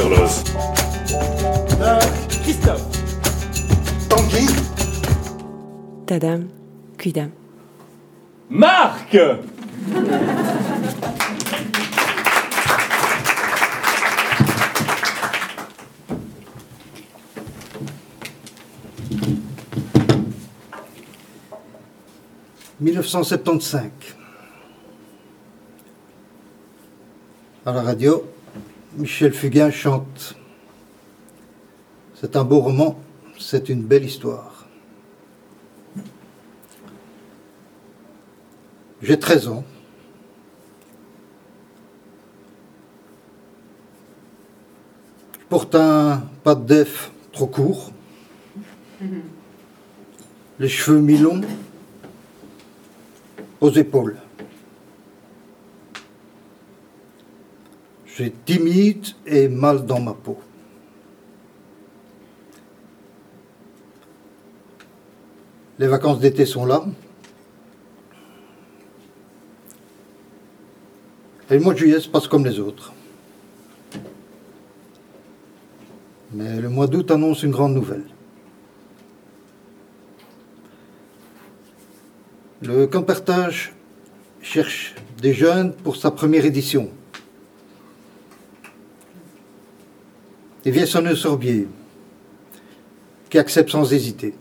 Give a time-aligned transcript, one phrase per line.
[0.00, 0.32] Carlos.
[1.82, 2.00] Euh,
[2.42, 2.86] Christophe.
[4.08, 4.46] Tanguy
[6.06, 6.48] Tadam,
[6.96, 7.30] Cuidam.
[8.48, 9.14] Marc
[22.80, 23.90] «1975.
[27.66, 28.24] À la radio,
[28.96, 30.34] Michel Fugain chante
[32.14, 32.98] C'est un beau roman,
[33.38, 34.66] c'est une belle histoire.
[39.00, 39.64] J'ai 13 ans.
[45.34, 47.92] Je porte un pas de def trop court,
[50.58, 51.42] les cheveux mi-longs
[53.60, 54.18] aux épaules.
[58.20, 60.38] Suis timide et mal dans ma peau.
[65.78, 66.84] Les vacances d'été sont là.
[71.48, 72.92] Et le mois de juillet se passe comme les autres.
[76.32, 78.04] Mais le mois d'août annonce une grande nouvelle.
[82.60, 83.72] Le Campertage
[84.42, 86.90] cherche des jeunes pour sa première édition.
[90.64, 91.68] Et son Sorbier,
[93.30, 94.34] qui accepte sans hésiter.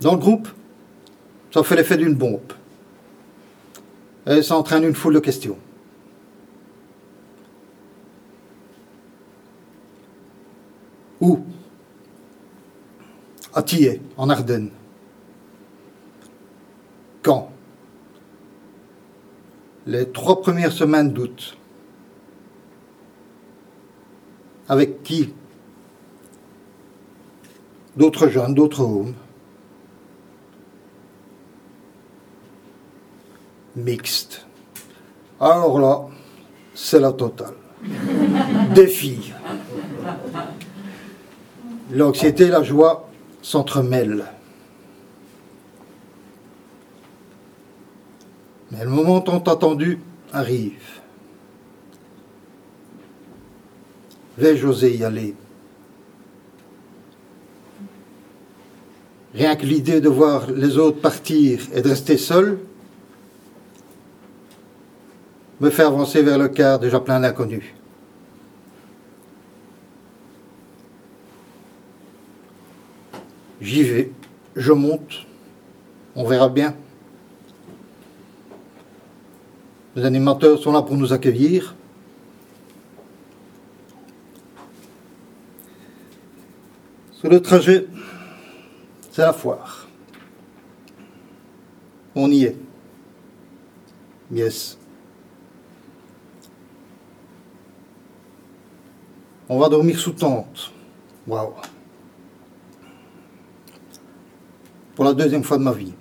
[0.00, 0.48] Dans le groupe,
[1.52, 2.52] ça fait l'effet d'une bombe.
[4.26, 5.58] Et ça entraîne une foule de questions.
[11.20, 11.38] Où
[13.54, 14.70] À Thiers, en Ardennes.
[17.22, 17.51] Quand
[19.86, 21.56] Les trois premières semaines d'août.
[24.68, 25.32] Avec qui?
[27.96, 29.14] D'autres jeunes, d'autres hommes.
[33.76, 34.46] mixte.
[35.40, 36.00] Alors là,
[36.74, 37.54] c'est la totale.
[38.74, 39.34] Des filles.
[41.90, 43.08] L'anxiété et la joie
[43.42, 44.24] s'entremêlent.
[48.72, 49.98] Mais le moment tant attendu
[50.32, 51.00] arrive.
[54.38, 55.34] Vais-je oser y aller?
[59.34, 62.58] Rien que l'idée de voir les autres partir et de rester seul
[65.60, 67.64] me fait avancer vers le quart déjà plein d'inconnus.
[73.60, 74.10] J'y vais,
[74.56, 75.26] je monte,
[76.16, 76.74] on verra bien.
[79.94, 81.74] Les animateurs sont là pour nous accueillir.
[87.12, 87.86] Sur le trajet,
[89.10, 89.86] c'est la foire.
[92.14, 92.56] On y est.
[94.32, 94.78] Yes.
[99.48, 100.72] On va dormir sous tente.
[101.26, 101.52] Waouh.
[104.94, 105.92] Pour la deuxième fois de ma vie.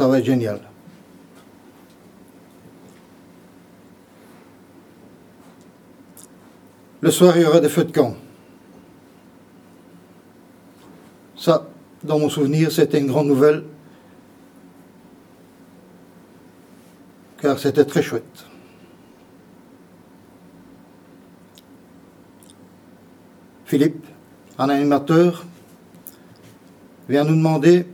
[0.00, 0.58] Ça va être génial.
[7.02, 8.16] Le soir, il y aura des feux de camp.
[11.36, 11.68] Ça,
[12.02, 13.64] dans mon souvenir, c'était une grande nouvelle
[17.42, 18.46] car c'était très chouette.
[23.66, 24.06] Philippe,
[24.56, 25.44] un animateur,
[27.06, 27.84] vient nous demander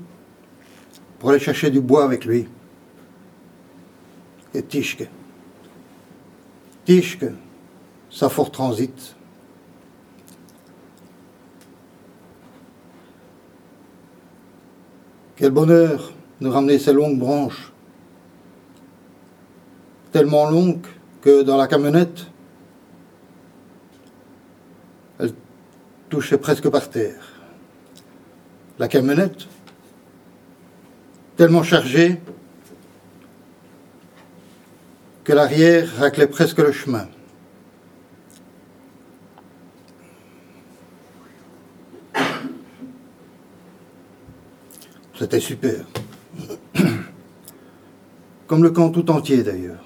[1.18, 2.48] pour aller chercher du bois avec lui.
[4.54, 5.08] Et Tischke.
[6.84, 7.32] Tischke,
[8.10, 9.14] sa fort transit.
[15.36, 17.72] Quel bonheur de ramener ces longues branches
[20.16, 20.86] tellement longue
[21.20, 22.26] que dans la camionnette,
[25.18, 25.32] elle
[26.08, 27.22] touchait presque par terre.
[28.78, 29.46] La camionnette,
[31.36, 32.18] tellement chargée
[35.24, 37.08] que l'arrière raclait presque le chemin.
[45.18, 45.84] C'était super.
[48.46, 49.82] Comme le camp tout entier d'ailleurs.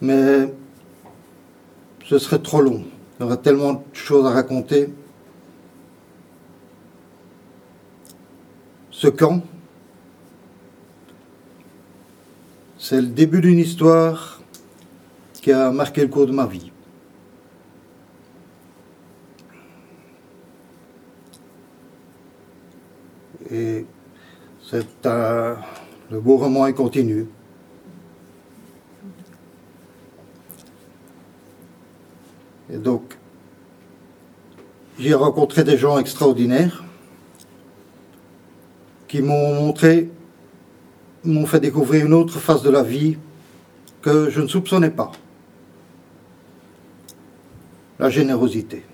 [0.00, 0.52] Mais
[2.04, 2.84] ce serait trop long.
[3.18, 4.90] Il y aurait tellement de choses à raconter.
[8.98, 9.42] Ce camp,
[12.78, 14.40] c'est le début d'une histoire
[15.34, 16.72] qui a marqué le cours de ma vie.
[23.50, 23.84] Et
[24.66, 27.26] c'est le beau roman est continu.
[32.70, 33.18] Et donc,
[34.98, 36.85] j'ai rencontré des gens extraordinaires
[39.22, 40.10] m'ont montré,
[41.24, 43.16] m'ont fait découvrir une autre face de la vie
[44.02, 45.12] que je ne soupçonnais pas.
[47.98, 48.84] La générosité.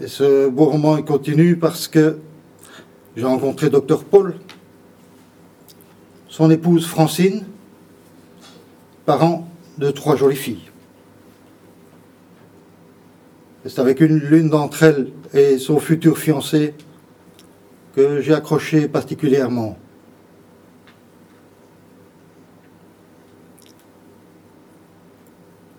[0.00, 2.18] Et ce beau roman continue parce que
[3.16, 4.36] j'ai rencontré Dr Paul,
[6.28, 7.44] son épouse Francine,
[9.04, 10.67] parents de trois jolies filles.
[13.68, 16.72] C'est avec une l'une d'entre elles et son futur fiancé
[17.94, 19.76] que j'ai accroché particulièrement.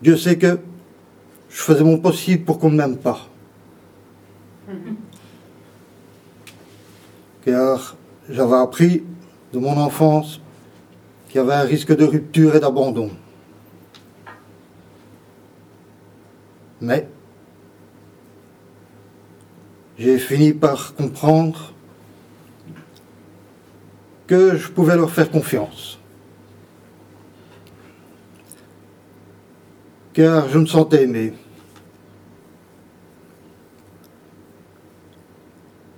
[0.02, 0.60] Dieu sait que
[1.48, 3.28] je faisais mon possible pour qu'on ne m'aime pas.
[7.44, 7.96] Car
[8.28, 9.02] j'avais appris
[9.52, 10.40] de mon enfance
[11.28, 13.10] qu'il y avait un risque de rupture et d'abandon.
[16.80, 17.08] Mais
[20.00, 21.74] j'ai fini par comprendre
[24.26, 25.98] que je pouvais leur faire confiance.
[30.14, 31.34] Car je me sentais aimé.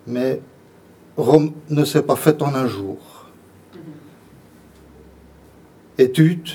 [0.09, 0.41] Mais
[1.17, 2.99] Rome ne s'est pas faite en un jour.
[5.97, 6.49] Études,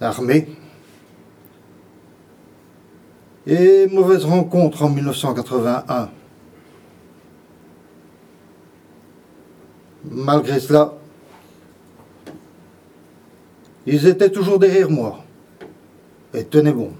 [0.00, 0.46] armée,
[3.46, 6.10] et mauvaise rencontre en 1981.
[10.10, 10.94] Malgré cela,
[13.86, 15.24] ils étaient toujours derrière moi
[16.34, 16.92] et tenaient bon.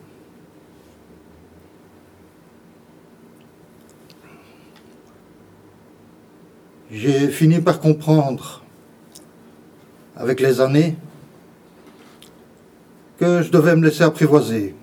[6.90, 8.62] J'ai fini par comprendre,
[10.16, 10.96] avec les années,
[13.18, 14.74] que je devais me laisser apprivoiser.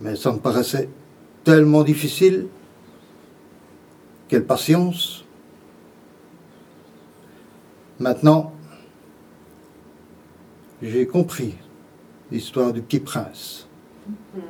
[0.00, 0.88] Mais ça me paraissait
[1.44, 2.46] tellement difficile.
[4.28, 5.24] Quelle patience.
[7.98, 8.52] Maintenant,
[10.82, 11.54] j'ai compris
[12.30, 13.66] l'histoire du petit prince.
[14.34, 14.40] Mm.